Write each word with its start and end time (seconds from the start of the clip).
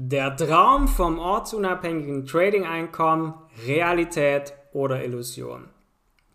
Der 0.00 0.36
Traum 0.36 0.86
vom 0.86 1.18
ortsunabhängigen 1.18 2.24
Trading-Einkommen, 2.24 3.34
Realität 3.66 4.54
oder 4.72 5.04
Illusion. 5.04 5.70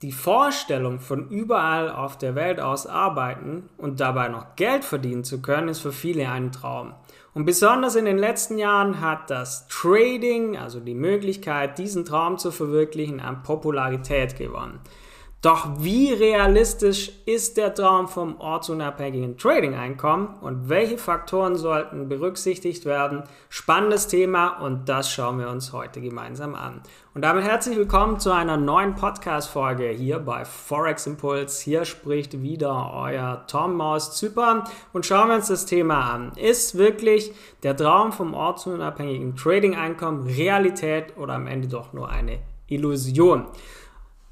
Die 0.01 0.11
Vorstellung, 0.11 0.99
von 0.99 1.29
überall 1.29 1.89
auf 1.89 2.17
der 2.17 2.35
Welt 2.35 2.59
aus 2.59 2.87
arbeiten 2.87 3.69
und 3.77 4.01
dabei 4.01 4.27
noch 4.27 4.57
Geld 4.57 4.83
verdienen 4.83 5.23
zu 5.23 5.41
können, 5.41 5.69
ist 5.69 5.79
für 5.79 5.93
viele 5.93 6.29
ein 6.29 6.51
Traum. 6.51 6.93
Und 7.33 7.45
besonders 7.45 7.95
in 7.95 8.03
den 8.03 8.17
letzten 8.17 8.57
Jahren 8.57 8.99
hat 8.99 9.29
das 9.29 9.65
Trading, 9.69 10.57
also 10.57 10.81
die 10.81 10.93
Möglichkeit, 10.93 11.77
diesen 11.77 12.03
Traum 12.03 12.37
zu 12.37 12.51
verwirklichen, 12.51 13.21
an 13.21 13.43
Popularität 13.43 14.35
gewonnen. 14.35 14.81
Doch 15.43 15.67
wie 15.79 16.13
realistisch 16.13 17.11
ist 17.25 17.57
der 17.57 17.75
Traum 17.75 18.07
vom 18.07 18.39
ortsunabhängigen 18.39 19.37
Trading-Einkommen 19.37 20.35
und 20.39 20.69
welche 20.69 20.97
Faktoren 20.97 21.57
sollten 21.57 22.07
berücksichtigt 22.07 22.85
werden? 22.85 23.23
Spannendes 23.49 24.07
Thema 24.07 24.61
und 24.61 24.87
das 24.87 25.11
schauen 25.11 25.39
wir 25.39 25.49
uns 25.49 25.73
heute 25.73 25.99
gemeinsam 25.99 26.55
an. 26.55 26.81
Und 27.13 27.23
damit 27.23 27.43
herzlich 27.43 27.75
willkommen 27.75 28.21
zu 28.21 28.31
einer 28.31 28.55
neuen 28.55 28.95
Podcast-Folge 28.95 29.89
hier 29.89 30.19
bei 30.19 30.45
Forex 30.45 31.07
Impulse. 31.07 31.61
Hier 31.61 31.83
spricht 31.83 32.41
wieder 32.41 32.93
euer 32.93 33.43
Tom 33.47 33.81
aus 33.81 34.15
Zypern 34.15 34.63
und 34.93 35.05
schauen 35.05 35.27
wir 35.27 35.35
uns 35.35 35.49
das 35.49 35.65
Thema 35.65 36.09
an. 36.09 36.31
Ist 36.37 36.77
wirklich 36.77 37.33
der 37.63 37.75
Traum 37.75 38.13
vom 38.13 38.33
ortsunabhängigen 38.33 39.35
Trading-Einkommen 39.35 40.25
Realität 40.25 41.17
oder 41.17 41.33
am 41.33 41.47
Ende 41.47 41.67
doch 41.67 41.91
nur 41.91 42.07
eine 42.07 42.39
Illusion? 42.67 43.47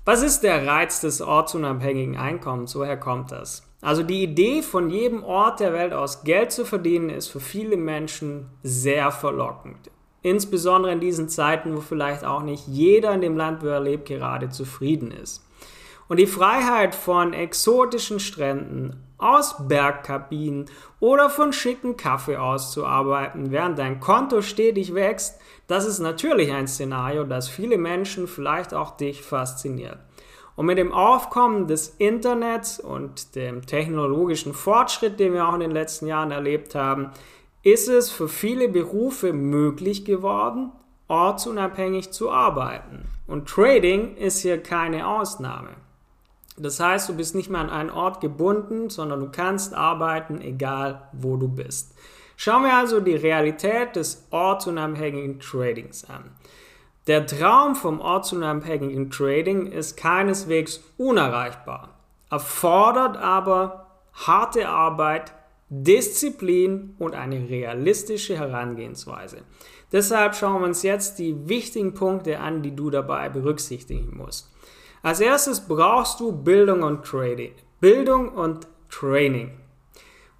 Was 0.03 0.23
ist 0.23 0.41
der 0.41 0.65
Reiz 0.65 0.99
des 0.99 1.21
ortsunabhängigen 1.21 2.17
Einkommens? 2.17 2.75
Woher 2.75 2.97
kommt 2.97 3.31
das? 3.31 3.61
Also 3.81 4.01
die 4.01 4.23
Idee, 4.23 4.63
von 4.63 4.89
jedem 4.89 5.23
Ort 5.23 5.59
der 5.59 5.73
Welt 5.73 5.93
aus 5.93 6.23
Geld 6.23 6.51
zu 6.51 6.65
verdienen, 6.65 7.11
ist 7.11 7.27
für 7.27 7.39
viele 7.39 7.77
Menschen 7.77 8.47
sehr 8.63 9.11
verlockend. 9.11 9.91
Insbesondere 10.23 10.91
in 10.93 11.01
diesen 11.01 11.29
Zeiten, 11.29 11.75
wo 11.75 11.81
vielleicht 11.81 12.25
auch 12.25 12.41
nicht 12.41 12.67
jeder 12.67 13.13
in 13.13 13.21
dem 13.21 13.37
Land, 13.37 13.61
wo 13.61 13.67
er 13.67 13.79
lebt, 13.79 14.07
gerade 14.07 14.49
zufrieden 14.49 15.11
ist. 15.11 15.45
Und 16.11 16.17
die 16.17 16.27
Freiheit 16.27 16.93
von 16.93 17.31
exotischen 17.31 18.19
Stränden, 18.19 19.01
aus 19.17 19.55
Bergkabinen 19.65 20.65
oder 20.99 21.29
von 21.29 21.53
schicken 21.53 21.95
Kaffee 21.95 22.35
auszuarbeiten, 22.35 23.49
während 23.49 23.79
dein 23.79 24.01
Konto 24.01 24.41
stetig 24.41 24.93
wächst, 24.93 25.39
das 25.67 25.85
ist 25.85 25.99
natürlich 25.99 26.51
ein 26.51 26.67
Szenario, 26.67 27.23
das 27.23 27.47
viele 27.47 27.77
Menschen, 27.77 28.27
vielleicht 28.27 28.73
auch 28.73 28.97
dich, 28.97 29.21
fasziniert. 29.21 29.99
Und 30.57 30.65
mit 30.65 30.77
dem 30.77 30.91
Aufkommen 30.91 31.67
des 31.67 31.95
Internets 31.97 32.81
und 32.81 33.37
dem 33.37 33.65
technologischen 33.65 34.53
Fortschritt, 34.53 35.17
den 35.17 35.31
wir 35.31 35.47
auch 35.47 35.53
in 35.53 35.61
den 35.61 35.71
letzten 35.71 36.07
Jahren 36.07 36.31
erlebt 36.31 36.75
haben, 36.75 37.11
ist 37.63 37.87
es 37.87 38.11
für 38.11 38.27
viele 38.27 38.67
Berufe 38.67 39.31
möglich 39.31 40.03
geworden, 40.03 40.73
ortsunabhängig 41.07 42.11
zu 42.11 42.29
arbeiten. 42.31 43.05
Und 43.27 43.47
Trading 43.47 44.17
ist 44.17 44.41
hier 44.41 44.61
keine 44.61 45.07
Ausnahme. 45.07 45.69
Das 46.61 46.79
heißt, 46.79 47.09
du 47.09 47.15
bist 47.15 47.33
nicht 47.35 47.49
mehr 47.49 47.61
an 47.61 47.69
einen 47.69 47.89
Ort 47.89 48.21
gebunden, 48.21 48.89
sondern 48.89 49.19
du 49.19 49.29
kannst 49.31 49.73
arbeiten, 49.73 50.41
egal 50.41 51.09
wo 51.11 51.37
du 51.37 51.47
bist. 51.47 51.95
Schauen 52.37 52.63
wir 52.63 52.73
also 52.73 52.99
die 52.99 53.15
Realität 53.15 53.95
des 53.95 54.27
ortsunabhängigen 54.31 55.39
Tradings 55.39 56.09
an. 56.09 56.31
Der 57.07 57.25
Traum 57.25 57.75
vom 57.75 57.99
ortsunabhängigen 57.99 59.09
Trading 59.09 59.67
ist 59.67 59.97
keineswegs 59.97 60.83
unerreichbar, 60.97 61.89
erfordert 62.29 63.17
aber 63.17 63.87
harte 64.13 64.69
Arbeit, 64.69 65.33
Disziplin 65.69 66.95
und 66.99 67.15
eine 67.15 67.49
realistische 67.49 68.37
Herangehensweise. 68.37 69.37
Deshalb 69.91 70.35
schauen 70.35 70.61
wir 70.61 70.67
uns 70.67 70.83
jetzt 70.83 71.17
die 71.17 71.47
wichtigen 71.49 71.93
Punkte 71.93 72.39
an, 72.39 72.61
die 72.61 72.75
du 72.75 72.89
dabei 72.89 73.29
berücksichtigen 73.29 74.15
musst. 74.15 74.51
Als 75.03 75.19
erstes 75.19 75.61
brauchst 75.61 76.19
du 76.19 76.31
Bildung 76.31 76.83
und 76.83 77.03
Trading. 77.03 77.53
Bildung 77.79 78.29
und 78.29 78.67
Training. 78.89 79.57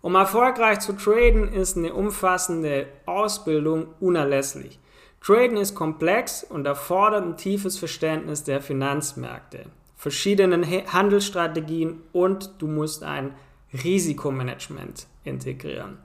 Um 0.02 0.16
erfolgreich 0.16 0.80
zu 0.80 0.94
traden, 0.94 1.52
ist 1.52 1.78
eine 1.78 1.94
umfassende 1.94 2.88
Ausbildung 3.06 3.88
unerlässlich. 4.00 4.80
Traden 5.20 5.58
ist 5.58 5.74
komplex 5.76 6.44
und 6.44 6.66
erfordert 6.66 7.24
ein 7.24 7.38
tiefes 7.38 7.78
Verständnis 7.78 8.44
der 8.44 8.62
Finanzmärkte, 8.62 9.66
verschiedenen 9.96 10.66
Handelsstrategien 10.66 12.02
und 12.12 12.52
du 12.60 12.68
musst 12.68 13.04
ein 13.04 13.36
Risikomanagement 13.84 15.08
integrieren. 15.24 15.98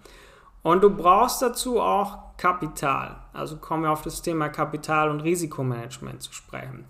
Und 0.62 0.82
du 0.82 0.90
brauchst 0.90 1.42
dazu 1.42 1.80
auch 1.80 2.36
Kapital. 2.36 3.16
Also 3.32 3.56
kommen 3.56 3.84
wir 3.84 3.90
auf 3.90 4.02
das 4.02 4.20
Thema 4.20 4.48
Kapital 4.48 5.10
und 5.10 5.20
Risikomanagement 5.20 6.22
zu 6.22 6.32
sprechen. 6.32 6.84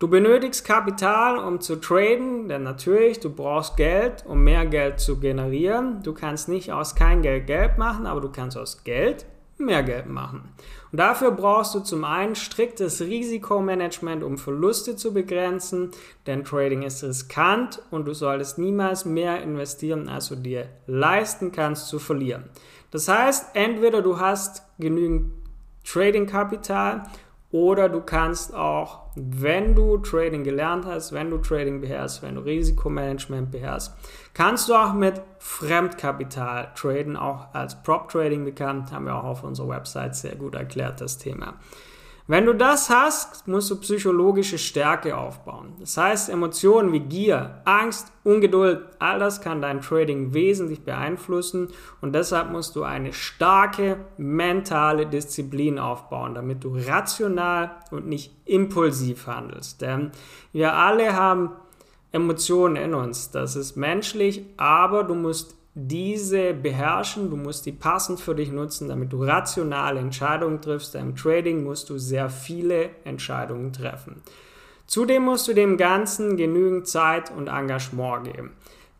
Du 0.00 0.08
benötigst 0.08 0.64
Kapital, 0.64 1.38
um 1.38 1.60
zu 1.60 1.76
traden, 1.76 2.48
denn 2.48 2.64
natürlich, 2.64 3.20
du 3.20 3.30
brauchst 3.30 3.76
Geld, 3.76 4.24
um 4.26 4.42
mehr 4.42 4.66
Geld 4.66 4.98
zu 4.98 5.20
generieren. 5.20 6.02
Du 6.02 6.12
kannst 6.12 6.48
nicht 6.48 6.72
aus 6.72 6.96
kein 6.96 7.22
Geld 7.22 7.46
Geld 7.46 7.78
machen, 7.78 8.06
aber 8.06 8.20
du 8.20 8.28
kannst 8.28 8.58
aus 8.58 8.82
Geld 8.82 9.24
mehr 9.56 9.84
Geld 9.84 10.06
machen. 10.06 10.52
Und 10.90 10.98
dafür 10.98 11.30
brauchst 11.30 11.76
du 11.76 11.80
zum 11.80 12.04
einen 12.04 12.34
striktes 12.34 13.02
Risikomanagement, 13.02 14.24
um 14.24 14.36
Verluste 14.36 14.96
zu 14.96 15.14
begrenzen, 15.14 15.92
denn 16.26 16.44
Trading 16.44 16.82
ist 16.82 17.04
riskant 17.04 17.80
und 17.92 18.06
du 18.06 18.14
solltest 18.14 18.58
niemals 18.58 19.04
mehr 19.04 19.42
investieren, 19.42 20.08
als 20.08 20.28
du 20.28 20.34
dir 20.34 20.68
leisten 20.86 21.52
kannst 21.52 21.88
zu 21.88 22.00
verlieren. 22.00 22.44
Das 22.90 23.08
heißt, 23.08 23.54
entweder 23.54 24.02
du 24.02 24.18
hast 24.18 24.62
genügend 24.78 25.32
Trading-Kapital 25.84 27.04
oder 27.54 27.88
du 27.88 28.00
kannst 28.00 28.52
auch, 28.52 29.02
wenn 29.14 29.76
du 29.76 29.98
Trading 29.98 30.42
gelernt 30.42 30.86
hast, 30.86 31.12
wenn 31.12 31.30
du 31.30 31.38
Trading 31.38 31.80
beherrschst, 31.80 32.20
wenn 32.24 32.34
du 32.34 32.40
Risikomanagement 32.40 33.52
beherrschst, 33.52 33.94
kannst 34.34 34.68
du 34.68 34.74
auch 34.74 34.92
mit 34.92 35.22
Fremdkapital 35.38 36.72
traden, 36.74 37.16
auch 37.16 37.54
als 37.54 37.80
Prop 37.80 38.08
Trading 38.08 38.44
bekannt, 38.44 38.90
haben 38.90 39.04
wir 39.04 39.14
auch 39.14 39.22
auf 39.22 39.44
unserer 39.44 39.68
Website 39.68 40.16
sehr 40.16 40.34
gut 40.34 40.56
erklärt, 40.56 41.00
das 41.00 41.16
Thema. 41.16 41.54
Wenn 42.26 42.46
du 42.46 42.54
das 42.54 42.88
hast, 42.88 43.46
musst 43.48 43.70
du 43.70 43.78
psychologische 43.80 44.56
Stärke 44.56 45.18
aufbauen. 45.18 45.74
Das 45.78 45.98
heißt, 45.98 46.30
Emotionen 46.30 46.90
wie 46.94 47.00
Gier, 47.00 47.60
Angst, 47.66 48.10
Ungeduld, 48.24 48.80
all 48.98 49.18
das 49.18 49.42
kann 49.42 49.60
dein 49.60 49.82
Trading 49.82 50.32
wesentlich 50.32 50.84
beeinflussen 50.84 51.68
und 52.00 52.14
deshalb 52.14 52.50
musst 52.50 52.76
du 52.76 52.82
eine 52.82 53.12
starke 53.12 53.98
mentale 54.16 55.04
Disziplin 55.04 55.78
aufbauen, 55.78 56.34
damit 56.34 56.64
du 56.64 56.74
rational 56.74 57.72
und 57.90 58.06
nicht 58.06 58.34
impulsiv 58.46 59.26
handelst. 59.26 59.82
Denn 59.82 60.10
wir 60.52 60.72
alle 60.72 61.14
haben 61.14 61.50
Emotionen 62.10 62.76
in 62.76 62.94
uns. 62.94 63.32
Das 63.32 63.54
ist 63.54 63.76
menschlich, 63.76 64.46
aber 64.56 65.04
du 65.04 65.14
musst 65.14 65.56
diese 65.74 66.54
beherrschen, 66.54 67.30
du 67.30 67.36
musst 67.36 67.66
die 67.66 67.72
passend 67.72 68.20
für 68.20 68.34
dich 68.34 68.52
nutzen, 68.52 68.88
damit 68.88 69.12
du 69.12 69.24
rationale 69.24 69.98
Entscheidungen 69.98 70.60
triffst. 70.60 70.94
Im 70.94 71.16
Trading 71.16 71.64
musst 71.64 71.90
du 71.90 71.98
sehr 71.98 72.30
viele 72.30 72.90
Entscheidungen 73.04 73.72
treffen. 73.72 74.22
Zudem 74.86 75.24
musst 75.24 75.48
du 75.48 75.54
dem 75.54 75.76
Ganzen 75.76 76.36
genügend 76.36 76.86
Zeit 76.86 77.32
und 77.36 77.48
Engagement 77.48 78.24
geben. 78.24 78.52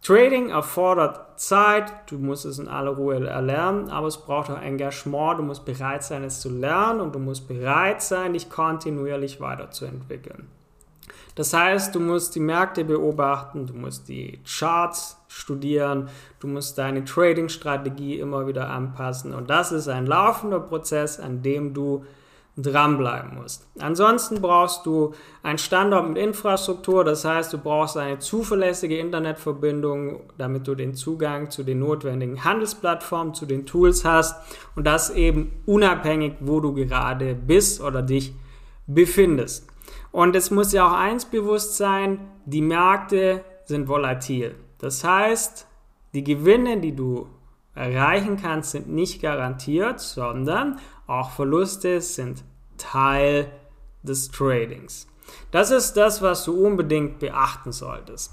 Trading 0.03 0.51
erfordert 0.51 1.41
Zeit, 1.41 1.93
du 2.11 2.19
musst 2.19 2.45
es 2.45 2.59
in 2.59 2.69
aller 2.69 2.91
Ruhe 2.91 3.27
erlernen, 3.27 3.89
aber 3.89 4.09
es 4.09 4.19
braucht 4.19 4.51
auch 4.51 4.61
Engagement, 4.61 5.39
du 5.39 5.45
musst 5.45 5.65
bereit 5.65 6.05
sein, 6.05 6.25
es 6.25 6.41
zu 6.41 6.51
lernen 6.51 7.01
und 7.01 7.15
du 7.15 7.19
musst 7.19 7.49
bereit 7.49 8.03
sein, 8.03 8.35
dich 8.35 8.51
kontinuierlich 8.51 9.41
weiterzuentwickeln. 9.41 10.49
Das 11.34 11.53
heißt, 11.53 11.95
du 11.95 12.00
musst 12.00 12.34
die 12.37 12.41
Märkte 12.41 12.84
beobachten, 12.84 13.67
du 13.67 13.75
musst 13.75 14.09
die 14.09 14.39
Charts 14.47 15.17
studieren, 15.27 16.09
du 16.39 16.47
musst 16.47 16.78
deine 16.78 17.05
Trading-Strategie 17.05 18.21
immer 18.21 18.47
wieder 18.47 18.71
anpassen 18.71 19.34
und 19.34 19.50
das 19.50 19.73
ist 19.73 19.89
ein 19.89 20.06
laufender 20.06 20.61
Prozess, 20.61 21.19
an 21.19 21.43
dem 21.43 21.75
du 21.75 22.05
dranbleiben 22.56 23.35
musst. 23.35 23.67
Ansonsten 23.81 24.41
brauchst 24.41 24.87
du 24.87 25.12
einen 25.43 25.58
Standort 25.58 26.08
mit 26.08 26.19
Infrastruktur, 26.19 27.03
das 27.03 27.25
heißt, 27.25 27.53
du 27.53 27.58
brauchst 27.58 27.97
eine 27.97 28.20
zuverlässige 28.20 28.97
Internetverbindung, 28.99 30.20
damit 30.38 30.69
du 30.69 30.76
den 30.76 30.94
Zugang 30.94 31.50
zu 31.50 31.64
den 31.64 31.81
notwendigen 31.81 32.44
Handelsplattformen, 32.44 33.35
zu 33.35 33.47
den 33.47 33.67
Tools 33.67 34.05
hast 34.05 34.37
und 34.76 34.87
das 34.87 35.11
eben 35.11 35.50
unabhängig, 35.67 36.35
wo 36.38 36.61
du 36.61 36.75
gerade 36.75 37.35
bist 37.35 37.81
oder 37.81 38.03
dich 38.03 38.32
befindest. 38.87 39.67
Und 40.14 40.37
es 40.37 40.52
muss 40.52 40.70
ja 40.70 40.87
auch 40.87 40.93
eins 40.93 41.25
bewusst 41.25 41.76
sein, 41.76 42.20
die 42.44 42.61
Märkte 42.61 43.44
sind 43.64 43.88
volatil. 43.88 44.55
Das 44.78 45.02
heißt, 45.02 45.66
die 46.14 46.22
Gewinne, 46.22 46.78
die 46.78 46.94
du 46.94 47.26
erreichen 47.75 48.37
kannst, 48.40 48.70
sind 48.70 48.88
nicht 48.88 49.20
garantiert, 49.20 49.99
sondern 49.99 50.78
auch 51.08 51.31
Verluste 51.31 52.00
sind 52.00 52.44
Teil 52.78 53.50
des 54.05 54.31
Tradings. 54.31 55.08
Das 55.50 55.72
ist 55.72 55.94
das, 55.94 56.22
was 56.22 56.44
du 56.44 56.64
unbedingt 56.64 57.19
beachten 57.19 57.72
solltest. 57.72 58.32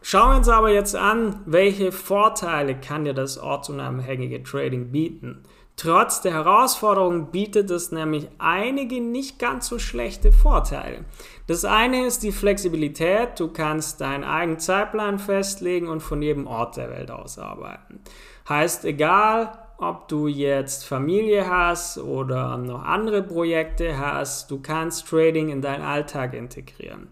Schauen 0.00 0.30
wir 0.30 0.36
uns 0.36 0.48
aber 0.48 0.70
jetzt 0.70 0.94
an, 0.94 1.40
welche 1.44 1.90
Vorteile 1.90 2.76
kann 2.80 3.04
dir 3.04 3.14
das 3.14 3.36
ortsunabhängige 3.36 4.44
Trading 4.44 4.92
bieten. 4.92 5.42
Trotz 5.78 6.20
der 6.22 6.32
Herausforderungen 6.32 7.30
bietet 7.30 7.70
es 7.70 7.92
nämlich 7.92 8.26
einige 8.38 9.00
nicht 9.00 9.38
ganz 9.38 9.68
so 9.68 9.78
schlechte 9.78 10.32
Vorteile. 10.32 11.04
Das 11.46 11.64
eine 11.64 12.04
ist 12.04 12.24
die 12.24 12.32
Flexibilität. 12.32 13.38
Du 13.38 13.46
kannst 13.46 14.00
deinen 14.00 14.24
eigenen 14.24 14.58
Zeitplan 14.58 15.20
festlegen 15.20 15.86
und 15.86 16.00
von 16.00 16.20
jedem 16.20 16.48
Ort 16.48 16.76
der 16.78 16.90
Welt 16.90 17.12
aus 17.12 17.38
arbeiten. 17.38 18.00
Heißt, 18.48 18.84
egal 18.86 19.56
ob 19.78 20.08
du 20.08 20.26
jetzt 20.26 20.84
Familie 20.84 21.48
hast 21.48 21.98
oder 21.98 22.56
noch 22.56 22.82
andere 22.84 23.22
Projekte 23.22 23.96
hast, 23.98 24.50
du 24.50 24.60
kannst 24.60 25.06
Trading 25.06 25.48
in 25.48 25.62
deinen 25.62 25.84
Alltag 25.84 26.34
integrieren. 26.34 27.06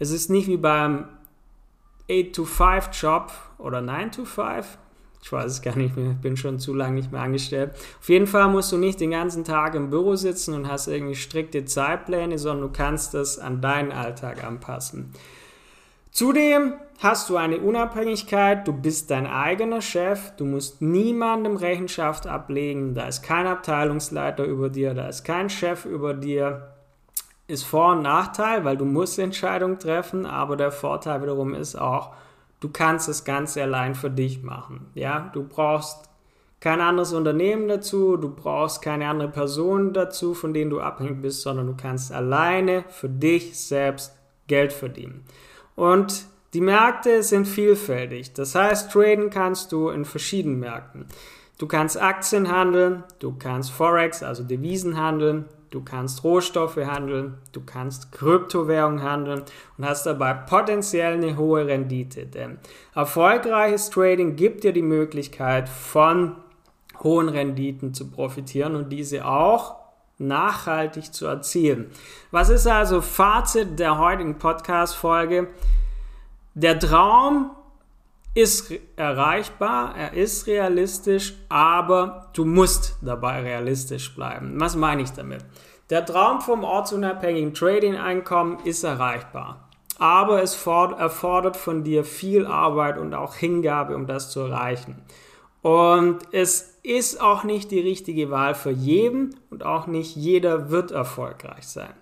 Es 0.00 0.10
ist 0.10 0.28
nicht 0.28 0.48
wie 0.48 0.56
beim 0.56 1.08
8-to-5-Job 2.08 3.30
oder 3.58 3.78
9-to-5. 3.78 4.64
Ich 5.22 5.32
weiß 5.32 5.50
es 5.50 5.62
gar 5.62 5.76
nicht 5.76 5.96
mehr, 5.96 6.12
ich 6.12 6.18
bin 6.18 6.36
schon 6.36 6.58
zu 6.58 6.74
lange 6.74 6.94
nicht 6.94 7.12
mehr 7.12 7.20
angestellt. 7.20 7.72
Auf 8.00 8.08
jeden 8.08 8.26
Fall 8.26 8.48
musst 8.48 8.72
du 8.72 8.78
nicht 8.78 9.00
den 9.00 9.10
ganzen 9.10 9.44
Tag 9.44 9.74
im 9.74 9.90
Büro 9.90 10.16
sitzen 10.16 10.54
und 10.54 10.68
hast 10.68 10.86
irgendwie 10.86 11.16
strikte 11.16 11.64
Zeitpläne, 11.64 12.38
sondern 12.38 12.68
du 12.68 12.72
kannst 12.72 13.14
das 13.14 13.38
an 13.38 13.60
deinen 13.60 13.92
Alltag 13.92 14.44
anpassen. 14.44 15.12
Zudem 16.10 16.74
hast 16.98 17.28
du 17.30 17.36
eine 17.36 17.58
Unabhängigkeit, 17.58 18.66
du 18.66 18.72
bist 18.72 19.10
dein 19.10 19.26
eigener 19.26 19.80
Chef, 19.80 20.32
du 20.36 20.44
musst 20.44 20.82
niemandem 20.82 21.56
Rechenschaft 21.56 22.26
ablegen, 22.26 22.94
da 22.94 23.06
ist 23.06 23.22
kein 23.22 23.46
Abteilungsleiter 23.46 24.44
über 24.44 24.68
dir, 24.68 24.94
da 24.94 25.08
ist 25.08 25.24
kein 25.24 25.50
Chef 25.50 25.84
über 25.84 26.14
dir. 26.14 26.74
Ist 27.46 27.64
Vor- 27.64 27.92
und 27.92 28.02
Nachteil, 28.02 28.64
weil 28.64 28.76
du 28.76 28.84
musst 28.84 29.18
Entscheidungen 29.18 29.78
treffen, 29.78 30.26
aber 30.26 30.56
der 30.56 30.70
Vorteil 30.70 31.22
wiederum 31.22 31.54
ist 31.54 31.76
auch, 31.76 32.14
du 32.60 32.68
kannst 32.68 33.08
das 33.08 33.24
Ganze 33.24 33.62
allein 33.62 33.94
für 33.94 34.10
dich 34.10 34.42
machen. 34.42 34.86
Ja, 34.94 35.30
du 35.32 35.44
brauchst 35.44 36.08
kein 36.60 36.80
anderes 36.80 37.12
Unternehmen 37.12 37.68
dazu, 37.68 38.16
du 38.16 38.34
brauchst 38.34 38.82
keine 38.82 39.08
andere 39.08 39.28
Person 39.28 39.92
dazu, 39.92 40.34
von 40.34 40.52
denen 40.52 40.70
du 40.70 40.80
abhängig 40.80 41.22
bist, 41.22 41.42
sondern 41.42 41.66
du 41.68 41.74
kannst 41.76 42.12
alleine 42.12 42.84
für 42.88 43.08
dich 43.08 43.58
selbst 43.58 44.16
Geld 44.48 44.72
verdienen. 44.72 45.24
Und 45.76 46.26
die 46.54 46.60
Märkte 46.60 47.22
sind 47.22 47.46
vielfältig. 47.46 48.32
Das 48.32 48.54
heißt, 48.54 48.90
traden 48.90 49.30
kannst 49.30 49.70
du 49.70 49.90
in 49.90 50.04
verschiedenen 50.04 50.58
Märkten. 50.58 51.06
Du 51.58 51.66
kannst 51.66 52.00
Aktien 52.00 52.50
handeln, 52.50 53.04
du 53.18 53.36
kannst 53.36 53.70
Forex, 53.70 54.22
also 54.22 54.42
Devisen 54.42 54.96
handeln, 54.96 55.44
du 55.70 55.82
kannst 55.82 56.24
Rohstoffe 56.24 56.76
handeln, 56.76 57.38
du 57.52 57.60
kannst 57.64 58.12
Kryptowährungen 58.12 59.02
handeln 59.02 59.42
und 59.76 59.86
hast 59.86 60.06
dabei 60.06 60.34
potenziell 60.34 61.14
eine 61.14 61.36
hohe 61.36 61.66
Rendite. 61.66 62.26
Denn 62.26 62.58
erfolgreiches 62.94 63.90
Trading 63.90 64.36
gibt 64.36 64.64
dir 64.64 64.72
die 64.72 64.82
Möglichkeit, 64.82 65.68
von 65.68 66.36
hohen 67.02 67.28
Renditen 67.28 67.94
zu 67.94 68.10
profitieren 68.10 68.74
und 68.74 68.90
diese 68.90 69.24
auch 69.24 69.76
nachhaltig 70.18 71.12
zu 71.12 71.26
erzielen. 71.26 71.90
Was 72.30 72.48
ist 72.48 72.66
also 72.66 73.00
Fazit 73.00 73.78
der 73.78 73.98
heutigen 73.98 74.38
Podcast-Folge? 74.38 75.48
Der 76.54 76.78
Traum 76.78 77.52
ist 78.38 78.72
erreichbar, 78.94 79.96
er 79.96 80.12
ist 80.12 80.46
realistisch, 80.46 81.34
aber 81.48 82.30
du 82.34 82.44
musst 82.44 82.96
dabei 83.02 83.40
realistisch 83.40 84.14
bleiben. 84.14 84.60
Was 84.60 84.76
meine 84.76 85.02
ich 85.02 85.10
damit? 85.10 85.44
Der 85.90 86.06
Traum 86.06 86.40
vom 86.40 86.62
ortsunabhängigen 86.62 87.52
Trading-Einkommen 87.52 88.60
ist 88.62 88.84
erreichbar, 88.84 89.68
aber 89.98 90.40
es 90.40 90.54
erfordert 90.64 91.56
von 91.56 91.82
dir 91.82 92.04
viel 92.04 92.46
Arbeit 92.46 92.98
und 92.98 93.12
auch 93.12 93.34
Hingabe, 93.34 93.96
um 93.96 94.06
das 94.06 94.30
zu 94.30 94.40
erreichen. 94.40 95.02
Und 95.62 96.18
es 96.30 96.77
ist 96.88 97.20
auch 97.20 97.44
nicht 97.44 97.70
die 97.70 97.80
richtige 97.80 98.30
Wahl 98.30 98.54
für 98.54 98.70
jeden 98.70 99.36
und 99.50 99.62
auch 99.62 99.86
nicht 99.86 100.16
jeder 100.16 100.70
wird 100.70 100.90
erfolgreich 100.90 101.68
sein. 101.68 101.92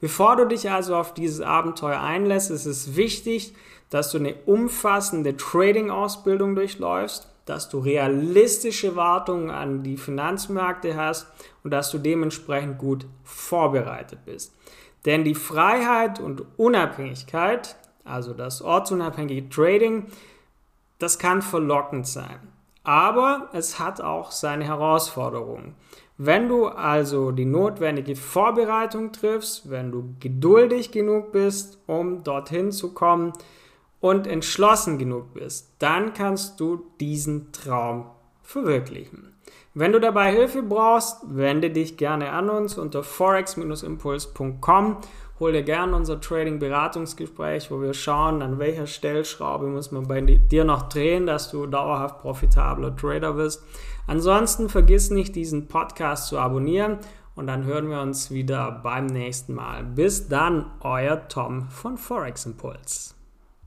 Bevor 0.00 0.36
du 0.36 0.46
dich 0.46 0.70
also 0.70 0.94
auf 0.94 1.14
dieses 1.14 1.40
Abenteuer 1.40 2.00
einlässt, 2.00 2.52
ist 2.52 2.66
es 2.66 2.94
wichtig, 2.94 3.54
dass 3.90 4.12
du 4.12 4.18
eine 4.18 4.34
umfassende 4.46 5.36
Trading-Ausbildung 5.36 6.54
durchläufst, 6.54 7.28
dass 7.44 7.68
du 7.68 7.80
realistische 7.80 8.94
Wartungen 8.94 9.50
an 9.50 9.82
die 9.82 9.96
Finanzmärkte 9.96 10.96
hast 10.96 11.26
und 11.64 11.72
dass 11.72 11.90
du 11.90 11.98
dementsprechend 11.98 12.78
gut 12.78 13.06
vorbereitet 13.24 14.20
bist. 14.26 14.54
Denn 15.06 15.24
die 15.24 15.34
Freiheit 15.34 16.20
und 16.20 16.44
Unabhängigkeit, 16.56 17.76
also 18.04 18.32
das 18.32 18.62
ortsunabhängige 18.62 19.48
Trading, 19.48 20.06
das 20.98 21.18
kann 21.18 21.42
verlockend 21.42 22.06
sein. 22.06 22.55
Aber 22.86 23.48
es 23.52 23.80
hat 23.80 24.00
auch 24.00 24.30
seine 24.30 24.64
Herausforderungen. 24.64 25.74
Wenn 26.18 26.48
du 26.48 26.66
also 26.68 27.32
die 27.32 27.44
notwendige 27.44 28.14
Vorbereitung 28.14 29.10
triffst, 29.10 29.68
wenn 29.68 29.90
du 29.90 30.14
geduldig 30.20 30.92
genug 30.92 31.32
bist, 31.32 31.80
um 31.88 32.22
dorthin 32.22 32.70
zu 32.70 32.94
kommen 32.94 33.32
und 34.00 34.28
entschlossen 34.28 34.98
genug 34.98 35.34
bist, 35.34 35.74
dann 35.80 36.14
kannst 36.14 36.60
du 36.60 36.86
diesen 37.00 37.50
Traum 37.50 38.06
verwirklichen. 38.44 39.34
Wenn 39.74 39.90
du 39.90 39.98
dabei 39.98 40.30
Hilfe 40.32 40.62
brauchst, 40.62 41.18
wende 41.26 41.70
dich 41.70 41.96
gerne 41.96 42.30
an 42.30 42.48
uns 42.48 42.78
unter 42.78 43.02
forex-impuls.com 43.02 44.96
hol 45.38 45.52
dir 45.52 45.62
gerne 45.62 45.94
unser 45.94 46.20
Trading-Beratungsgespräch, 46.20 47.70
wo 47.70 47.80
wir 47.80 47.94
schauen, 47.94 48.42
an 48.42 48.58
welcher 48.58 48.86
Stellschraube 48.86 49.66
muss 49.66 49.90
man 49.90 50.06
bei 50.06 50.20
dir 50.20 50.64
noch 50.64 50.88
drehen, 50.88 51.26
dass 51.26 51.50
du 51.50 51.66
dauerhaft 51.66 52.20
profitabler 52.20 52.94
Trader 52.96 53.36
wirst. 53.36 53.62
Ansonsten 54.06 54.68
vergiss 54.68 55.10
nicht, 55.10 55.34
diesen 55.34 55.66
Podcast 55.66 56.28
zu 56.28 56.38
abonnieren 56.38 56.98
und 57.34 57.48
dann 57.48 57.64
hören 57.64 57.90
wir 57.90 58.00
uns 58.00 58.30
wieder 58.30 58.80
beim 58.82 59.06
nächsten 59.06 59.54
Mal. 59.54 59.84
Bis 59.84 60.28
dann, 60.28 60.66
euer 60.80 61.28
Tom 61.28 61.68
von 61.68 61.98
Forex 61.98 62.46
Impuls. 62.46 63.15